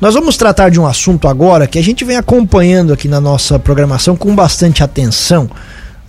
[0.00, 3.58] Nós vamos tratar de um assunto agora que a gente vem acompanhando aqui na nossa
[3.58, 5.50] programação com bastante atenção.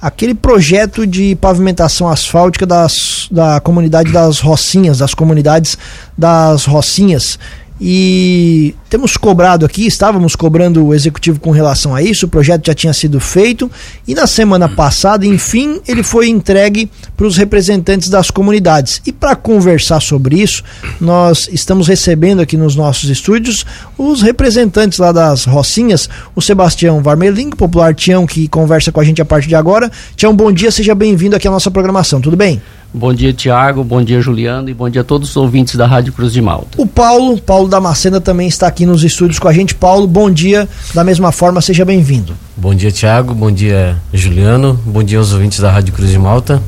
[0.02, 5.78] Aquele projeto de pavimentação asfáltica das, da comunidade das Rocinhas, das comunidades
[6.18, 7.38] das Rocinhas.
[7.84, 12.76] E temos cobrado aqui, estávamos cobrando o executivo com relação a isso, o projeto já
[12.76, 13.72] tinha sido feito
[14.08, 19.02] e na semana passada, enfim, ele foi entregue para os representantes das comunidades.
[19.04, 20.64] E para conversar sobre isso,
[21.00, 23.66] nós estamos recebendo aqui nos nossos estúdios
[23.98, 29.24] os representantes lá das Rocinhas, o Sebastião Varmeling, popular Tião, que conversa com a gente
[29.24, 29.92] a partir de agora.
[30.16, 32.62] Tião, bom dia, seja bem-vindo aqui à nossa programação, tudo bem?
[32.94, 33.84] Bom dia, Tiago.
[33.84, 34.70] Bom dia, Juliano.
[34.70, 36.82] E bom dia a todos os ouvintes da Rádio Cruz de Malta.
[36.82, 39.74] O Paulo, Paulo Damascena também está aqui nos estúdios com a gente.
[39.74, 40.68] Paulo, bom dia.
[40.94, 42.36] Da mesma forma, seja bem-vindo.
[42.58, 43.34] Bom dia, Tiago.
[43.34, 44.78] Bom dia, Juliano.
[44.86, 46.62] Bom dia aos ouvintes da Rádio Cruz de Malta.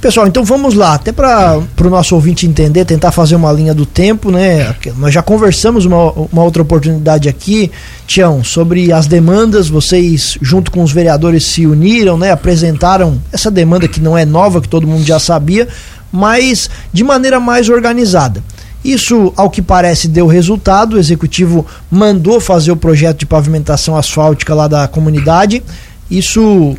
[0.00, 3.84] Pessoal, então vamos lá, até para o nosso ouvinte entender, tentar fazer uma linha do
[3.84, 4.74] tempo, né?
[4.96, 7.70] Nós já conversamos uma, uma outra oportunidade aqui,
[8.06, 9.68] Tião, sobre as demandas.
[9.68, 12.30] Vocês, junto com os vereadores, se uniram, né?
[12.30, 15.68] Apresentaram essa demanda que não é nova, que todo mundo já sabia,
[16.10, 18.42] mas de maneira mais organizada.
[18.82, 20.94] Isso, ao que parece, deu resultado.
[20.94, 25.62] O executivo mandou fazer o projeto de pavimentação asfáltica lá da comunidade.
[26.10, 26.74] Isso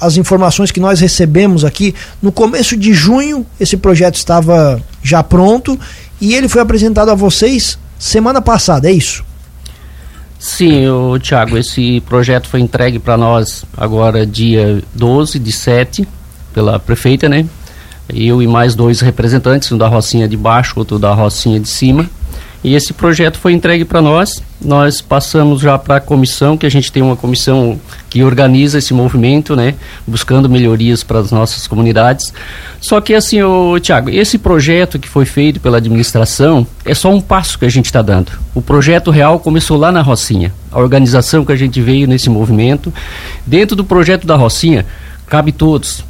[0.00, 5.78] as informações que nós recebemos aqui, no começo de junho esse projeto estava já pronto
[6.20, 9.24] e ele foi apresentado a vocês semana passada, é isso?
[10.38, 16.06] Sim, o Tiago, esse projeto foi entregue para nós agora dia 12 de 7
[16.52, 17.46] pela prefeita, né?
[18.08, 22.08] Eu e mais dois representantes, um da Rocinha de baixo, outro da Rocinha de cima.
[22.64, 24.42] E esse projeto foi entregue para nós.
[24.58, 28.94] Nós passamos já para a comissão, que a gente tem uma comissão que organiza esse
[28.94, 29.74] movimento, né,
[30.06, 32.32] buscando melhorias para as nossas comunidades.
[32.80, 37.20] Só que assim, o Tiago, esse projeto que foi feito pela administração é só um
[37.20, 38.32] passo que a gente está dando.
[38.54, 40.50] O projeto real começou lá na Rocinha.
[40.72, 42.90] A organização que a gente veio nesse movimento,
[43.46, 44.86] dentro do projeto da Rocinha,
[45.26, 46.02] cabe todos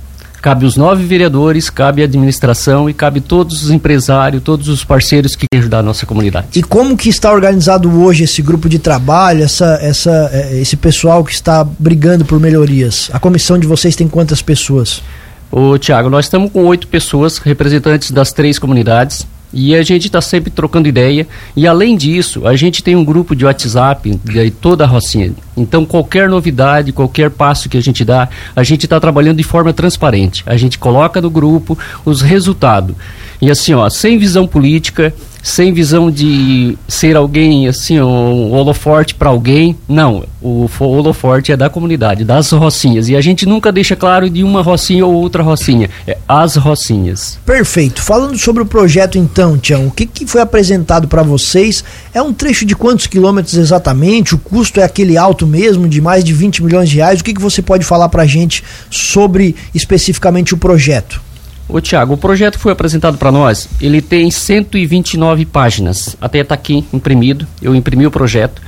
[0.45, 5.35] Cabe os nove vereadores, cabe a administração e cabe todos os empresários, todos os parceiros
[5.35, 6.49] que querem ajudar a nossa comunidade.
[6.55, 11.25] E como que está organizado hoje esse grupo de trabalho, essa, essa, é, esse pessoal
[11.25, 13.09] que está brigando por melhorias?
[13.11, 15.03] A comissão de vocês tem quantas pessoas?
[15.51, 19.27] Ô, Tiago, nós estamos com oito pessoas, representantes das três comunidades.
[19.55, 21.27] E a gente está sempre trocando ideia.
[21.57, 25.33] E além disso, a gente tem um grupo de WhatsApp de toda a Rocinha.
[25.57, 29.73] Então, qualquer novidade, qualquer passo que a gente dá, a gente está trabalhando de forma
[29.73, 30.43] transparente.
[30.45, 32.97] A gente coloca no grupo os resultados.
[33.45, 35.13] E assim, ó, sem visão política,
[35.43, 39.77] sem visão de ser alguém, assim, um holoforte para alguém.
[39.87, 43.11] Não, o holoforte é da comunidade, das rocinhas.
[43.11, 45.91] E a gente nunca deixa claro de uma rocinha ou outra rocinha.
[46.07, 47.39] É as rocinhas.
[47.45, 48.01] Perfeito.
[48.01, 51.85] Falando sobre o projeto, então, Tião, o que, que foi apresentado para vocês?
[52.15, 54.35] É um trecho de quantos quilômetros exatamente?
[54.35, 57.21] O custo é aquele alto mesmo, de mais de 20 milhões de reais?
[57.21, 61.21] O que, que você pode falar para gente sobre especificamente o projeto?
[61.69, 66.85] Ô Tiago, o projeto foi apresentado para nós, ele tem 129 páginas, até está aqui
[66.93, 68.61] imprimido, eu imprimi o projeto,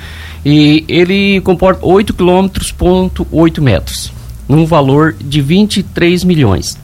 [0.45, 4.13] e ele comporta 8 quilômetros, ponto 8 metros,
[4.49, 6.79] num valor de 23 milhões.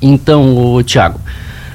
[0.00, 1.20] Então, ô Tiago,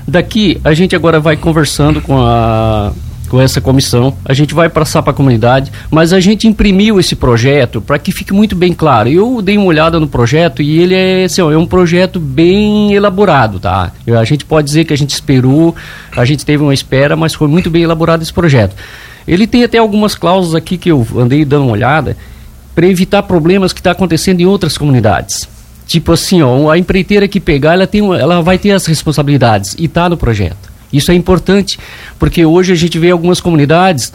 [0.07, 2.91] daqui a gente agora vai conversando com a
[3.31, 4.13] com essa comissão.
[4.25, 8.11] A gente vai passar para a comunidade, mas a gente imprimiu esse projeto para que
[8.11, 9.07] fique muito bem claro.
[9.07, 13.57] Eu dei uma olhada no projeto e ele é, assim, é um projeto bem elaborado,
[13.57, 13.93] tá?
[14.19, 15.73] A gente pode dizer que a gente esperou,
[16.15, 18.75] a gente teve uma espera, mas foi muito bem elaborado esse projeto.
[19.25, 22.17] Ele tem até algumas cláusulas aqui que eu andei dando uma olhada
[22.75, 25.47] para evitar problemas que está acontecendo em outras comunidades.
[25.87, 29.85] Tipo assim, ó, a empreiteira que pegar, ela, tem ela vai ter as responsabilidades e
[29.85, 30.70] está no projeto.
[30.91, 31.79] Isso é importante,
[32.19, 34.12] porque hoje a gente vê algumas comunidades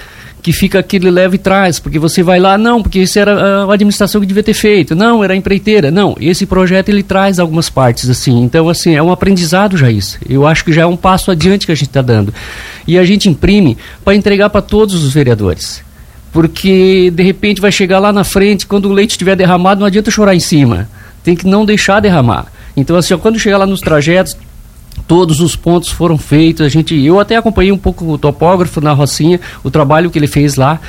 [0.47, 4.21] que fica aquele leve trás, porque você vai lá, não, porque isso era a administração
[4.21, 8.09] que devia ter feito, não, era a empreiteira, não, esse projeto ele traz algumas partes
[8.09, 11.33] assim, então assim, é um aprendizado já isso, eu acho que já é um passo
[11.33, 12.33] adiante que a gente está dando,
[12.87, 15.83] e a gente imprime para entregar para todos os vereadores,
[16.33, 20.13] porque de repente vai chegar lá na frente, quando o leite estiver derramado, não adianta
[20.13, 20.89] chorar em cima,
[21.25, 22.47] tem que não deixar derramar,
[22.77, 24.37] então assim, quando chegar lá nos trajetos,
[25.07, 26.65] todos os pontos foram feitos.
[26.65, 30.27] A gente, eu até acompanhei um pouco o topógrafo na Rocinha, o trabalho que ele
[30.27, 30.81] fez lá.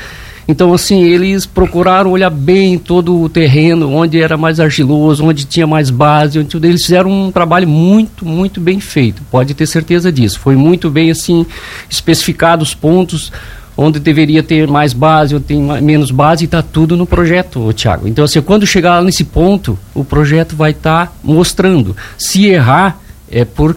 [0.48, 5.68] Então, assim, eles procuraram olhar bem todo o terreno, onde era mais argiloso, onde tinha
[5.68, 9.22] mais base, onde eles fizeram um trabalho muito, muito bem feito.
[9.30, 10.40] Pode ter certeza disso.
[10.40, 11.46] Foi muito bem, assim,
[11.90, 13.32] especificado os pontos
[13.76, 18.08] onde deveria ter mais base, onde tem menos base, está tudo no projeto, Tiago.
[18.08, 21.96] Então, assim, quando chegar nesse ponto, o projeto vai estar tá mostrando.
[22.18, 23.00] Se errar,
[23.30, 23.76] é por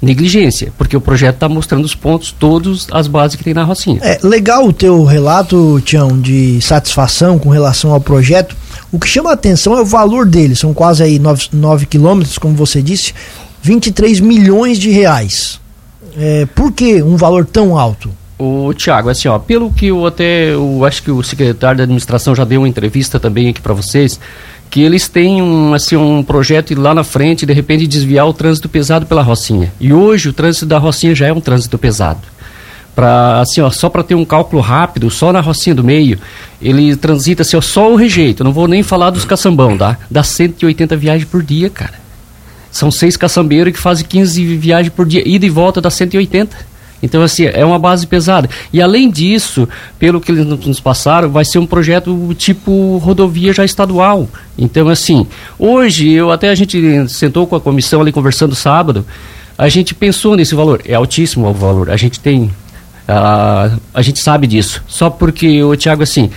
[0.00, 4.00] negligência, porque o projeto está mostrando os pontos, todos as bases que tem na Rocinha.
[4.02, 8.56] É legal o teu relato, Tião, de satisfação com relação ao projeto.
[8.90, 12.54] O que chama a atenção é o valor dele, são quase aí 9 quilômetros, como
[12.54, 13.12] você disse,
[13.62, 15.60] 23 milhões de reais.
[16.16, 18.10] É, por que um valor tão alto?
[18.38, 22.34] O Tiago, assim, ó, pelo que eu até, eu acho que o secretário da administração
[22.34, 24.18] já deu uma entrevista também aqui para vocês,
[24.70, 28.68] que eles têm um, assim, um projeto lá na frente, de repente desviar o trânsito
[28.68, 29.72] pesado pela Rocinha.
[29.80, 32.20] E hoje o trânsito da Rocinha já é um trânsito pesado.
[32.94, 36.18] Pra, assim, ó, só para ter um cálculo rápido, só na Rocinha do Meio,
[36.62, 39.98] ele transita assim, ó, só o rejeito, não vou nem falar dos caçambão, tá?
[40.08, 41.94] Dá 180 viagens por dia, cara.
[42.70, 46.56] São seis caçambeiros que fazem 15 viagens por dia, ida e volta dá 180.
[47.02, 48.48] Então, assim, é uma base pesada.
[48.72, 49.68] E além disso,
[49.98, 54.28] pelo que eles nos passaram, vai ser um projeto tipo rodovia já estadual.
[54.58, 55.26] Então, assim,
[55.58, 59.06] hoje, eu até a gente sentou com a comissão ali conversando sábado,
[59.56, 60.82] a gente pensou nesse valor.
[60.86, 61.90] É altíssimo o valor.
[61.90, 62.50] A gente tem.
[63.06, 64.82] A, a gente sabe disso.
[64.86, 66.30] Só porque, o Tiago, assim,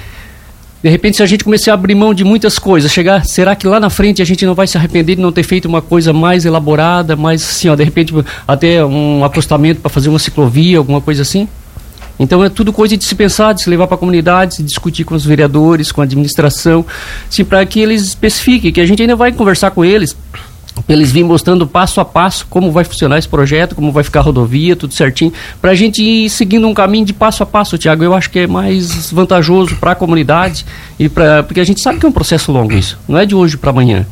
[0.83, 3.65] de repente, se a gente começar a abrir mão de muitas coisas, chegar, será que
[3.65, 6.11] lá na frente a gente não vai se arrepender de não ter feito uma coisa
[6.11, 8.13] mais elaborada, mais assim, ó, de repente
[8.45, 11.47] até um apostamento para fazer uma ciclovia, alguma coisa assim?
[12.19, 15.05] Então é tudo coisa de se pensar, de se levar para a comunidade, de discutir
[15.05, 16.85] com os vereadores, com a administração,
[17.29, 20.13] assim, para que eles especifiquem, que a gente ainda vai conversar com eles
[20.87, 24.23] eles vêm mostrando passo a passo como vai funcionar esse projeto, como vai ficar a
[24.23, 25.31] rodovia, tudo certinho,
[25.61, 28.03] para a gente ir seguindo um caminho de passo a passo, Tiago.
[28.03, 30.65] Eu acho que é mais vantajoso para a comunidade
[30.99, 33.35] e para porque a gente sabe que é um processo longo isso, não é de
[33.35, 34.05] hoje para amanhã.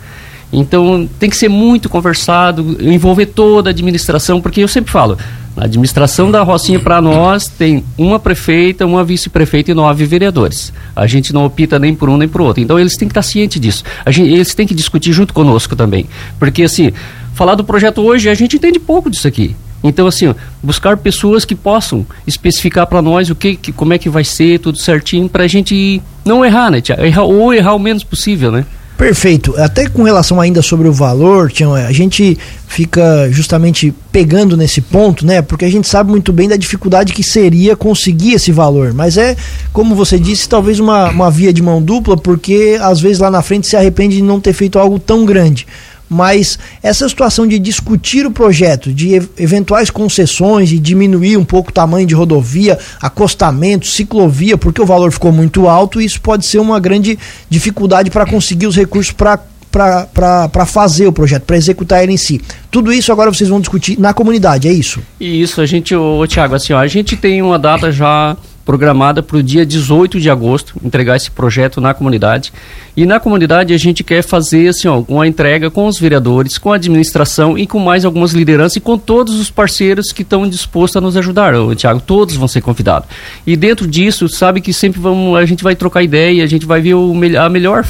[0.52, 5.18] Então tem que ser muito conversado, envolver toda a administração, porque eu sempre falo,
[5.56, 10.72] a administração da Rocinha, para nós, tem uma prefeita, uma vice-prefeita e nove vereadores.
[10.96, 12.64] A gente não opta nem por um nem por outro.
[12.64, 13.84] Então, eles têm que estar cientes disso.
[14.08, 16.06] Gente, eles têm que discutir junto conosco também.
[16.40, 16.92] Porque, assim,
[17.34, 19.54] falar do projeto hoje, a gente entende pouco disso aqui.
[19.84, 20.34] Então, assim,
[20.64, 24.60] buscar pessoas que possam especificar para nós o que, que, como é que vai ser,
[24.60, 26.98] tudo certinho, para a gente não errar, né, tia?
[27.06, 28.66] Errar, ou errar o menos possível, né?
[29.02, 29.56] Perfeito.
[29.58, 32.38] Até com relação ainda sobre o valor, Tião, a gente
[32.68, 35.42] fica justamente pegando nesse ponto, né?
[35.42, 38.94] Porque a gente sabe muito bem da dificuldade que seria conseguir esse valor.
[38.94, 39.36] Mas é,
[39.74, 43.42] como você disse, talvez uma, uma via de mão dupla, porque às vezes lá na
[43.42, 45.66] frente se arrepende de não ter feito algo tão grande
[46.12, 51.74] mas essa situação de discutir o projeto, de eventuais concessões e diminuir um pouco o
[51.74, 56.82] tamanho de rodovia, acostamento, ciclovia, porque o valor ficou muito alto, isso pode ser uma
[56.82, 57.18] grande
[57.50, 59.40] dificuldade para conseguir os recursos para
[59.72, 62.42] para fazer o projeto, para executar ele em si.
[62.70, 65.02] Tudo isso agora vocês vão discutir na comunidade, é isso?
[65.18, 68.36] Isso, a gente, o Tiago, assim, ó, a gente tem uma data já
[68.72, 72.54] programada para o dia 18 de agosto, entregar esse projeto na comunidade.
[72.96, 76.72] E na comunidade a gente quer fazer assim, ó, uma entrega com os vereadores, com
[76.72, 80.96] a administração e com mais algumas lideranças e com todos os parceiros que estão dispostos
[80.96, 81.54] a nos ajudar.
[81.76, 83.10] Tiago, todos vão ser convidados.
[83.46, 86.80] E dentro disso, sabe que sempre vamos, a gente vai trocar ideia, a gente vai
[86.80, 87.86] ver o, a melhor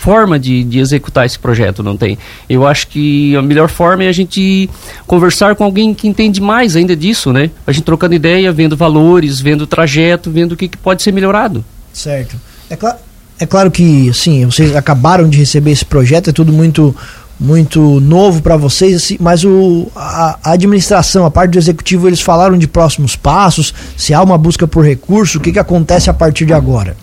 [0.00, 2.16] forma de, de executar esse projeto, não tem.
[2.48, 4.68] Eu acho que a melhor forma é a gente
[5.06, 7.50] conversar com alguém que entende mais ainda disso, né?
[7.66, 11.62] A gente trocando ideia, vendo valores, vendo trajeto, vendo o que, que pode ser melhorado.
[11.92, 12.34] Certo.
[12.70, 12.94] É, cl
[13.38, 16.96] é claro que, sim, vocês acabaram de receber esse projeto, é tudo muito
[17.38, 22.20] muito novo para vocês, assim, mas o, a, a, administração, a parte do executivo, eles
[22.20, 26.14] falaram de próximos passos, se há uma busca por recurso, o que, que acontece a
[26.14, 26.94] partir de agora?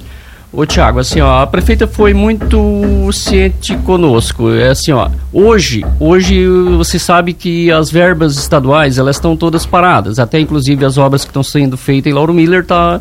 [0.58, 4.52] Ô Tiago, assim, ó, a prefeita foi muito ciente conosco.
[4.52, 10.18] É assim, ó, hoje, hoje você sabe que as verbas estaduais, elas estão todas paradas,
[10.18, 13.00] até inclusive as obras que estão sendo feitas em Lauro Miller tá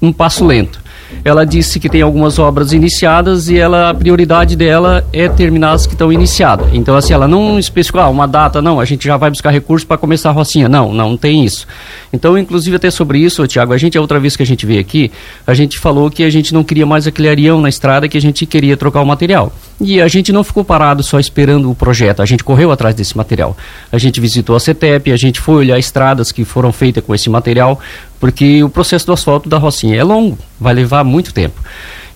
[0.00, 0.80] um passo lento
[1.24, 5.86] ela disse que tem algumas obras iniciadas e ela, a prioridade dela é terminar as
[5.86, 6.68] que estão iniciadas.
[6.74, 9.86] Então, assim, ela não especificou ah, uma data, não, a gente já vai buscar recursos
[9.86, 10.68] para começar a rocinha.
[10.68, 11.66] Não, não, tem isso.
[12.12, 14.80] Então, inclusive, até sobre isso, Tiago, a gente, a outra vez que a gente veio
[14.80, 15.10] aqui,
[15.46, 18.20] a gente falou que a gente não queria mais aquele arião na estrada, que a
[18.20, 19.50] gente queria trocar o material.
[19.80, 23.16] E a gente não ficou parado só esperando o projeto, a gente correu atrás desse
[23.16, 23.56] material.
[23.90, 27.30] A gente visitou a CETEP, a gente foi olhar estradas que foram feitas com esse
[27.30, 27.80] material,
[28.24, 31.60] porque o processo do asfalto da Rocinha é longo, vai levar muito tempo.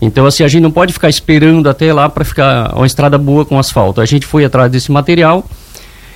[0.01, 3.45] Então, assim, a gente não pode ficar esperando até lá para ficar uma estrada boa
[3.45, 4.01] com asfalto.
[4.01, 5.47] A gente foi atrás desse material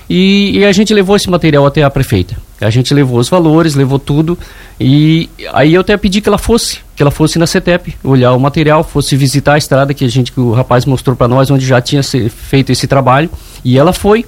[0.08, 2.34] e, e, a gente levou esse material até a prefeita.
[2.58, 4.38] A gente levou os valores, levou tudo.
[4.80, 8.40] E aí eu até pedi que ela fosse, que ela fosse na CETEP, olhar o
[8.40, 11.66] material, fosse visitar a estrada que a gente, que o rapaz mostrou para nós, onde
[11.66, 13.28] já tinha feito esse trabalho.
[13.62, 14.24] E ela foi.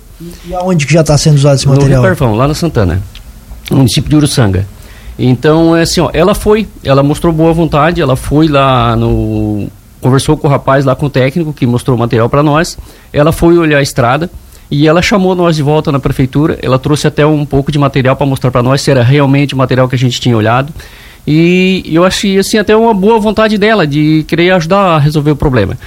[0.46, 2.02] E aonde que já está sendo usado esse material?
[2.02, 3.02] No Rio Parvão, lá na Santana,
[3.70, 4.73] no município de Uruçanga.
[5.18, 9.68] Então, é assim, ó, ela foi, ela mostrou boa vontade, ela foi lá no
[10.00, 12.76] conversou com o rapaz lá com o técnico que mostrou o material para nós.
[13.10, 14.28] Ela foi olhar a estrada
[14.70, 18.16] E ela chamou nós de volta na prefeitura, ela trouxe até um pouco de material
[18.16, 20.72] para mostrar para nós se era realmente o material que a gente tinha olhado.
[21.26, 25.36] E eu achei assim até uma boa vontade dela de querer ajudar a resolver o
[25.36, 25.78] problema.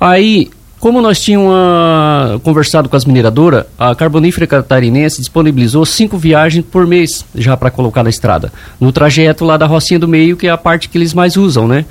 [0.00, 0.50] Aí,
[0.84, 6.86] como nós tínhamos uh, conversado com as mineradoras, a Carbonífera Catarinense disponibilizou cinco viagens por
[6.86, 8.52] mês já para colocar na estrada.
[8.78, 11.66] No trajeto lá da Rocinha do Meio, que é a parte que eles mais usam,
[11.66, 11.86] né?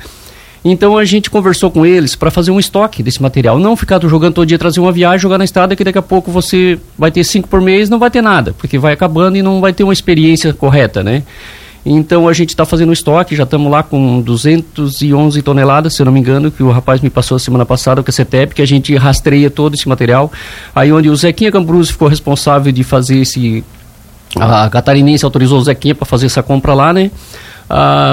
[0.63, 3.57] Então a gente conversou com eles para fazer um estoque desse material.
[3.57, 6.29] Não ficar jogando todo dia, trazer uma viagem, jogar na estrada, que daqui a pouco
[6.29, 9.59] você vai ter cinco por mês, não vai ter nada, porque vai acabando e não
[9.59, 11.23] vai ter uma experiência correta, né?
[11.85, 16.13] Então a gente está fazendo estoque, já estamos lá com 211 toneladas, se eu não
[16.13, 18.95] me engano, que o rapaz me passou a semana passada, o CETEP, que a gente
[18.95, 20.31] rastreia todo esse material.
[20.73, 23.63] Aí onde o Zequinha Cambruzzi ficou responsável de fazer esse.
[24.35, 27.11] A catarinense autorizou o Zequinha para fazer essa compra lá, né?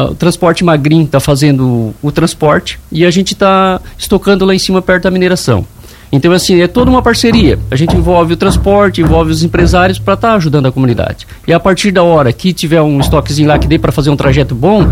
[0.08, 4.80] o Transporte Magrin está fazendo o transporte e a gente está estocando lá em cima
[4.80, 5.66] perto da mineração.
[6.12, 7.58] Então, assim, é toda uma parceria.
[7.70, 11.26] A gente envolve o transporte, envolve os empresários para estar tá ajudando a comunidade.
[11.46, 14.16] E a partir da hora que tiver um estoquezinho lá que dê para fazer um
[14.16, 14.90] trajeto bom,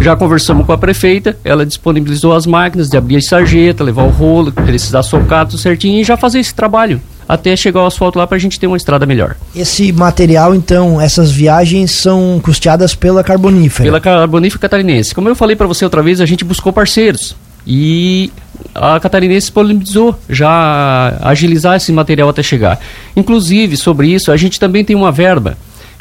[0.00, 4.10] já conversamos com a prefeita, ela disponibilizou as máquinas de abrir a sarjeta, levar o
[4.10, 8.26] rolo, precisar socar tudo certinho e já fazer esse trabalho até chegar o asfalto lá
[8.26, 9.36] para a gente ter uma estrada melhor.
[9.54, 13.84] Esse material, então, essas viagens são custeadas pela Carbonífera?
[13.84, 15.14] Pela Carbonífera Catarinense.
[15.14, 17.34] Como eu falei para você outra vez, a gente buscou parceiros.
[17.66, 18.30] E
[18.74, 22.80] a Catarinense disponibilizou já agilizar esse material até chegar.
[23.14, 25.56] Inclusive, sobre isso, a gente também tem uma verba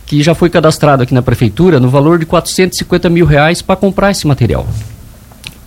[0.05, 4.11] que já foi cadastrada aqui na prefeitura no valor de 450 mil reais para comprar
[4.11, 4.67] esse material.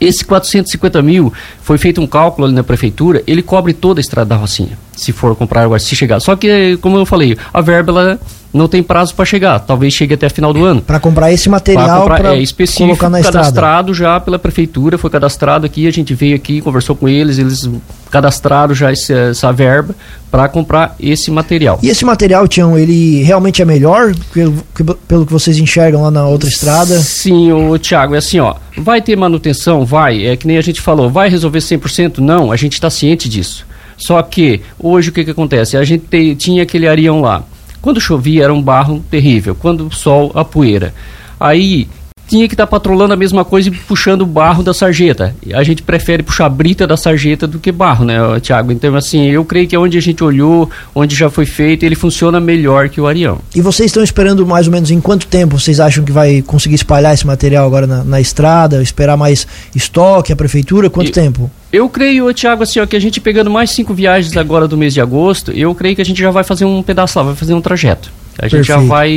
[0.00, 1.32] Esse 450 mil,
[1.62, 5.12] foi feito um cálculo ali na prefeitura, ele cobre toda a estrada da Rocinha, se
[5.12, 6.20] for comprar agora, se chegar.
[6.20, 8.20] Só que, como eu falei, a verba ela
[8.54, 10.80] não tem prazo para chegar, talvez chegue até final do ano.
[10.80, 14.14] Para comprar esse material para é, específico, colocar na cadastrado estrada.
[14.14, 17.68] já pela prefeitura, foi cadastrado aqui, a gente veio aqui, conversou com eles, eles
[18.12, 19.92] cadastraram já esse, essa verba
[20.30, 21.80] para comprar esse material.
[21.82, 24.62] E esse material, Tião, ele realmente é melhor pelo,
[25.08, 26.96] pelo que vocês enxergam lá na outra estrada?
[27.00, 30.80] Sim, o Thiago, é assim, ó, vai ter manutenção, vai, é que nem a gente
[30.80, 32.18] falou, vai resolver 100%?
[32.18, 33.66] Não, a gente está ciente disso.
[33.96, 35.76] Só que hoje o que, que acontece?
[35.76, 37.42] A gente te, tinha aquele arião lá.
[37.80, 40.94] Quando chovia era um barro terrível, quando o sol, a poeira.
[41.38, 41.86] Aí
[42.26, 45.34] tinha que estar tá patrolando a mesma coisa e puxando o barro da sarjeta.
[45.52, 48.72] A gente prefere puxar a brita da sarjeta do que barro, né, Tiago?
[48.72, 52.40] Então, assim, eu creio que onde a gente olhou, onde já foi feito, ele funciona
[52.40, 53.38] melhor que o Arião.
[53.54, 56.74] E vocês estão esperando mais ou menos em quanto tempo vocês acham que vai conseguir
[56.74, 58.82] espalhar esse material agora na, na estrada?
[58.82, 60.88] Esperar mais estoque, a prefeitura?
[60.88, 61.50] Quanto e, tempo?
[61.74, 64.94] Eu creio, Tiago, assim, ó, que a gente pegando mais cinco viagens agora do mês
[64.94, 67.52] de agosto, eu creio que a gente já vai fazer um pedaço lá, vai fazer
[67.52, 68.12] um trajeto.
[68.38, 68.80] A gente Perfeito.
[68.82, 69.10] já vai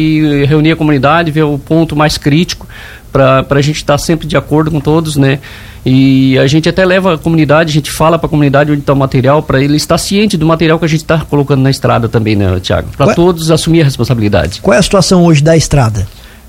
[0.47, 2.67] reunir a comunidade, ver o ponto mais crítico
[3.11, 5.37] para a gente estar tá sempre de acordo com todos, né?
[5.85, 8.93] E a gente até leva a comunidade, a gente fala para a comunidade onde está
[8.93, 12.09] o material, para ele estar ciente do material que a gente está colocando na estrada
[12.09, 12.89] também, né, Tiago?
[12.97, 14.61] Para é- todos assumir a responsabilidade.
[14.61, 16.07] Qual é a situação hoje da estrada?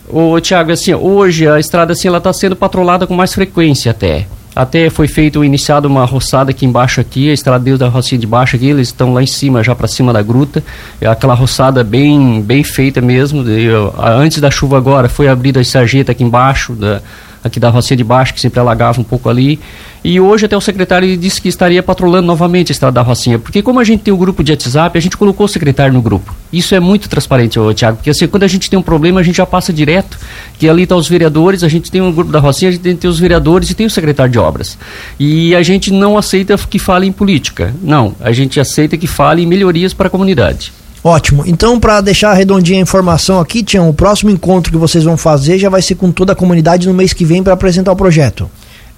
[0.09, 4.27] Ô, Tiago, assim, hoje a estrada assim, ela está sendo patrolada com mais frequência até.
[4.59, 8.57] Até foi feito, iniciado uma roçada aqui embaixo aqui, a estrada da rocinha de baixo
[8.57, 10.65] aqui, eles estão lá em cima, já para cima da gruta.
[11.01, 13.49] É aquela roçada bem, bem feita mesmo.
[13.49, 17.01] Eu, antes da chuva agora, foi abrida a sarjeta aqui embaixo, da,
[17.49, 19.59] aqui da rocinha de baixo, que sempre alagava um pouco ali.
[20.05, 23.63] E hoje até o secretário disse que estaria patrolando novamente a estrada da Rocinha, porque
[23.63, 26.01] como a gente tem o um grupo de WhatsApp, a gente colocou o secretário no
[26.01, 26.35] grupo.
[26.53, 29.37] Isso é muito transparente, Tiago, porque assim, quando a gente tem um problema, a gente
[29.37, 30.19] já passa direto,
[30.59, 32.97] que ali estão tá os vereadores, a gente tem um grupo da Rocinha, a gente
[32.97, 34.79] tem os vereadores e tem o secretário de obras.
[35.19, 37.75] E a gente não aceita que fale em política.
[37.83, 40.73] Não, a gente aceita que fale em melhorias para a comunidade.
[41.03, 41.45] Ótimo.
[41.47, 45.59] Então, para deixar redondinha a informação aqui, Tião, o próximo encontro que vocês vão fazer
[45.59, 48.51] já vai ser com toda a comunidade no mês que vem para apresentar o projeto.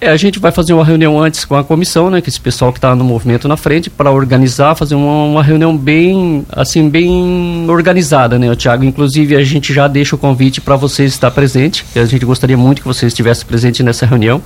[0.03, 2.73] É, a gente vai fazer uma reunião antes com a comissão, né, que esse pessoal
[2.73, 7.67] que está no movimento na frente, para organizar, fazer uma, uma, reunião bem, assim, bem
[7.69, 8.83] organizada, né, Tiago.
[8.83, 12.57] Inclusive, a gente já deixa o convite para vocês estar presente, que a gente gostaria
[12.57, 14.41] muito que vocês estivessem presentes nessa reunião,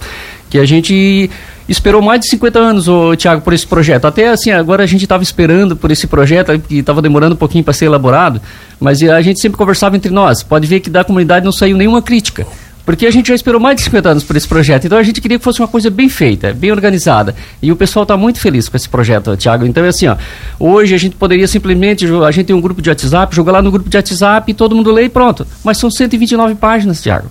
[0.49, 1.29] que a gente
[1.67, 4.05] esperou mais de 50 anos, o Tiago, por esse projeto.
[4.05, 7.63] Até assim, agora a gente estava esperando por esse projeto, que estava demorando um pouquinho
[7.63, 8.41] para ser elaborado,
[8.79, 10.43] mas a gente sempre conversava entre nós.
[10.43, 12.45] Pode ver que da comunidade não saiu nenhuma crítica.
[12.85, 14.85] Porque a gente já esperou mais de 50 anos por esse projeto.
[14.85, 17.33] Então a gente queria que fosse uma coisa bem feita, bem organizada.
[17.59, 19.65] E o pessoal está muito feliz com esse projeto, Tiago.
[19.65, 20.15] Então é assim, ó.
[20.59, 22.05] Hoje a gente poderia simplesmente.
[22.05, 24.75] A gente tem um grupo de WhatsApp, jogar lá no grupo de WhatsApp e todo
[24.75, 25.47] mundo lê e pronto.
[25.63, 27.27] Mas são 129 páginas, Tiago.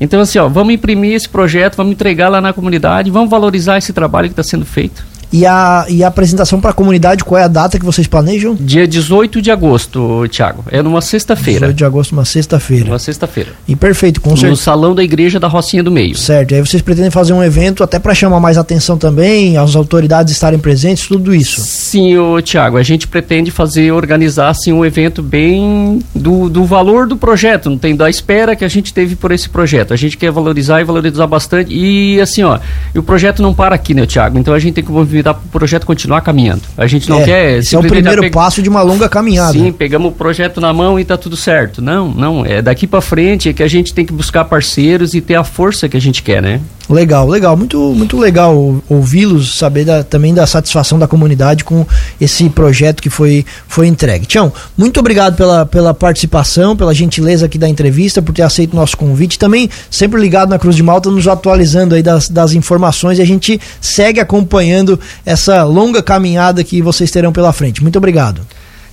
[0.00, 3.92] Então, assim, ó, vamos imprimir esse projeto, vamos entregar lá na comunidade, vamos valorizar esse
[3.92, 5.04] trabalho que está sendo feito.
[5.36, 8.54] E a, e a apresentação para a comunidade, qual é a data que vocês planejam?
[8.58, 10.64] Dia 18 de agosto, Tiago.
[10.70, 11.60] É numa sexta-feira.
[11.66, 12.86] 18 de agosto, uma sexta-feira.
[12.86, 13.50] Uma sexta-feira.
[13.68, 14.62] E perfeito, com No certeza.
[14.62, 16.16] salão da igreja da Rocinha do Meio.
[16.16, 19.76] Certo, e aí vocês pretendem fazer um evento até para chamar mais atenção também, as
[19.76, 21.60] autoridades estarem presentes, tudo isso.
[21.60, 27.06] Sim, ô, Tiago, a gente pretende fazer, organizar assim, um evento bem do, do valor
[27.06, 29.92] do projeto, não tem da espera que a gente teve por esse projeto.
[29.92, 31.74] A gente quer valorizar e valorizar bastante.
[31.74, 32.58] E assim, ó,
[32.94, 34.38] e o projeto não para aqui, né, Tiago?
[34.38, 36.62] Então a gente tem que movimentar para o projeto continuar caminhando.
[36.76, 37.58] A gente não É, quer.
[37.58, 39.52] esse é o primeiro passo de uma longa caminhada.
[39.52, 41.80] Sim, pegamos o projeto na mão e tá tudo certo.
[41.82, 42.44] Não, não.
[42.44, 45.44] É daqui para frente é que a gente tem que buscar parceiros e ter a
[45.44, 46.60] força que a gente quer, né?
[46.88, 51.84] Legal, legal, muito, muito legal ou- ouvi-los, saber da- também da satisfação da comunidade com
[52.20, 54.24] esse projeto que foi, foi entregue.
[54.24, 58.76] Tião, muito obrigado pela, pela participação, pela gentileza aqui da entrevista, por ter aceito o
[58.76, 59.36] nosso convite.
[59.36, 63.26] Também sempre ligado na Cruz de Malta, nos atualizando aí das, das informações e a
[63.26, 67.82] gente segue acompanhando essa longa caminhada que vocês terão pela frente.
[67.82, 68.42] Muito obrigado.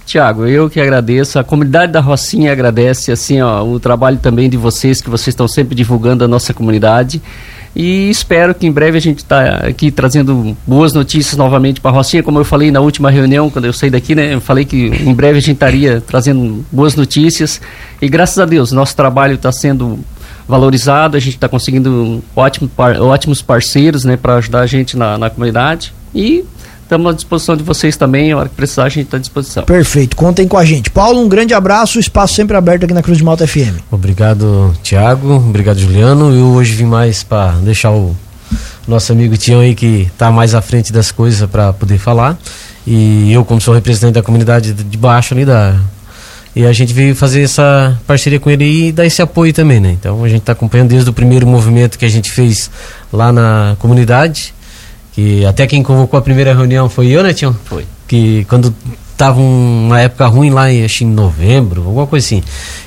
[0.06, 4.58] Tiago, eu que agradeço, a comunidade da Rocinha agradece assim, ó, o trabalho também de
[4.58, 7.22] vocês, que vocês estão sempre divulgando a nossa comunidade.
[7.76, 11.94] E espero que em breve a gente está aqui trazendo boas notícias novamente para a
[11.96, 12.22] Rocinha.
[12.22, 14.36] Como eu falei na última reunião, quando eu saí daqui, né?
[14.36, 17.60] Eu falei que em breve a gente estaria trazendo boas notícias.
[18.00, 19.98] E graças a Deus, nosso trabalho está sendo
[20.48, 25.18] valorizado, a gente está conseguindo ótimo par- ótimos parceiros né, para ajudar a gente na,
[25.18, 25.92] na comunidade.
[26.14, 26.46] E
[26.94, 28.32] estamos à disposição de vocês também.
[28.32, 29.64] A hora que precisar, a gente está à disposição.
[29.64, 30.90] Perfeito, contem com a gente.
[30.92, 33.80] Paulo, um grande abraço, espaço sempre aberto aqui na Cruz de Malta FM.
[33.92, 35.36] Obrigado, Tiago.
[35.36, 36.32] Obrigado, Juliano.
[36.34, 38.16] Eu hoje vim mais para deixar o
[38.88, 42.38] nosso amigo Tião aí que está mais à frente das coisas para poder falar.
[42.86, 45.76] E eu, como sou representante da comunidade de baixo ali da.
[46.56, 49.92] E a gente veio fazer essa parceria com ele e dar esse apoio também, né?
[50.00, 52.70] Então a gente está acompanhando desde o primeiro movimento que a gente fez
[53.12, 54.54] lá na comunidade.
[55.14, 57.56] Que até quem convocou a primeira reunião foi eu, né, Tião?
[57.66, 57.86] Foi.
[58.06, 58.76] que quando
[59.18, 62.44] tava um- uma época ruim lá em, acho, em novembro, alguma coisa assim.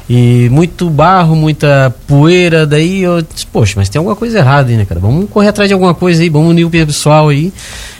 [0.08, 4.76] E muito barro, muita poeira, daí eu disse, poxa, mas tem alguma coisa errada aí,
[4.76, 5.00] né, cara?
[5.00, 7.52] Vamos correr atrás de alguma coisa aí, vamos unir o pessoal aí.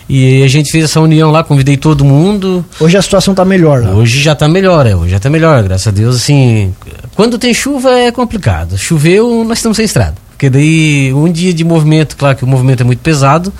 [0.09, 2.64] E a gente fez essa união lá, convidei todo mundo.
[2.78, 3.90] Hoje a situação tá melhor lá.
[3.92, 6.73] Hoje já tá melhor, é, hoje já tá melhor, graças a Deus, assim,
[7.16, 8.78] quando tem chuva é complicado.
[8.78, 10.14] Choveu, nós estamos sem estrada.
[10.30, 13.52] Porque daí um dia de movimento, claro que o movimento é muito pesado,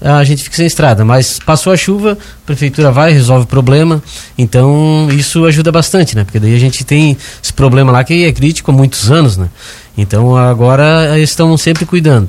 [0.00, 4.02] a gente fica sem estrada, mas passou a chuva, a prefeitura vai, resolve o problema.
[4.36, 6.24] Então, isso ajuda bastante, né?
[6.24, 9.48] Porque daí a gente tem esse problema lá que é crítico há muitos anos, né?
[9.98, 12.28] Então agora estão sempre cuidando.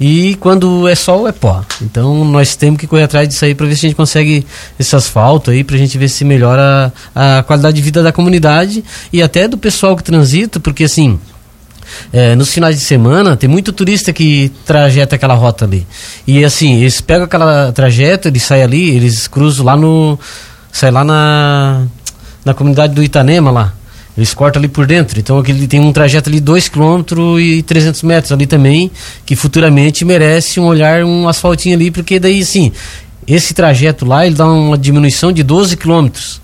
[0.00, 1.62] E quando é sol, é pó.
[1.82, 4.46] Então nós temos que correr atrás disso aí para ver se a gente consegue
[4.78, 9.22] esse asfalto aí, pra gente ver se melhora a qualidade de vida da comunidade e
[9.22, 11.20] até do pessoal que transita, porque assim.
[12.12, 15.86] É, nos finais de semana tem muito turista que trajeta aquela rota ali.
[16.26, 20.18] E assim, eles pegam aquela trajeta, eles saem ali, eles cruzam lá no.
[20.72, 21.86] Sai lá na.
[22.44, 23.74] Na comunidade do Itanema lá.
[24.16, 25.18] Eles cortam ali por dentro.
[25.18, 27.02] Então aquele tem um trajeto ali 2 km
[27.38, 28.90] e 300 metros ali também,
[29.24, 32.72] que futuramente merece um olhar, um asfaltinho ali, porque daí assim,
[33.26, 36.40] esse trajeto lá ele dá uma diminuição de 12 quilômetros.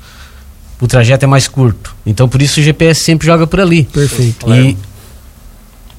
[0.81, 1.95] O trajeto é mais curto.
[2.07, 3.85] Então por isso o GPS sempre joga por ali.
[3.85, 4.47] Perfeito.
[4.55, 4.77] E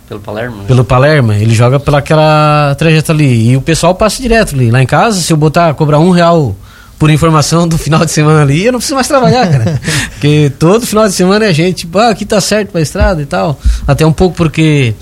[0.08, 0.58] Pelo Palermo?
[0.58, 0.64] né?
[0.68, 3.52] pelo Palermo, ele joga pela aquela trajeto ali.
[3.52, 4.72] E o pessoal passa direto ali.
[4.72, 6.56] Lá em casa, se eu botar, cobrar um real
[6.98, 9.82] por informação do final de semana ali, eu não preciso mais trabalhar, cara.
[10.12, 13.60] porque todo final de semana é gente, ah, aqui tá certo pra estrada e tal.
[13.86, 14.96] Até um pouco porque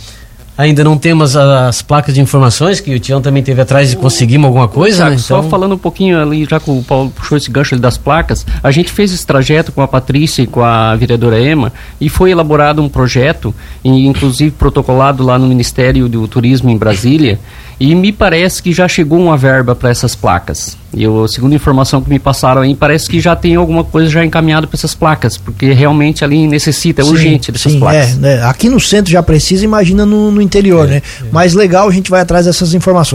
[0.57, 4.47] ainda não temos as placas de informações, que o Tião também teve atrás e conseguimos
[4.47, 5.17] alguma coisa, Tiago, né?
[5.17, 7.97] Só Então, falando um pouquinho ali, já que o Paulo puxou esse gancho ali das
[7.97, 12.09] placas, a gente fez esse trajeto com a Patrícia e com a vereadora Ema e
[12.09, 17.39] foi elaborado um projeto, inclusive protocolado lá no Ministério do Turismo em Brasília,
[17.79, 20.77] e me parece que já chegou uma verba para essas placas.
[20.93, 24.09] E eu, segundo a informação que me passaram aí, parece que já tem alguma coisa
[24.09, 28.13] já encaminhada para essas placas, porque realmente ali necessita, é Sim, urgente dessas sim, placas.
[28.13, 28.43] É, né?
[28.45, 31.01] Aqui no centro já precisa, imagina no, no interior, né?
[31.31, 33.13] Mas legal, a gente vai atrás dessas informações.